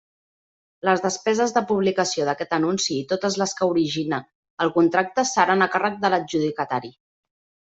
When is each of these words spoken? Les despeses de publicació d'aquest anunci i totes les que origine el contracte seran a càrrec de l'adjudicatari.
Les 0.87 1.01
despeses 1.01 1.53
de 1.57 1.61
publicació 1.71 2.25
d'aquest 2.29 2.55
anunci 2.57 2.91
i 3.01 3.05
totes 3.11 3.37
les 3.43 3.55
que 3.59 3.67
origine 3.75 4.21
el 4.67 4.75
contracte 4.79 5.29
seran 5.35 5.67
a 5.67 5.69
càrrec 5.77 6.01
de 6.07 6.13
l'adjudicatari. 6.15 6.93